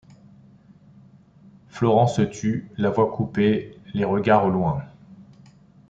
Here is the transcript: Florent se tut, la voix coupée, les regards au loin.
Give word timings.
Florent 1.69 2.07
se 2.07 2.23
tut, 2.23 2.71
la 2.75 2.89
voix 2.89 3.11
coupée, 3.15 3.77
les 3.93 4.03
regards 4.03 4.45
au 4.47 4.49
loin. 4.49 4.83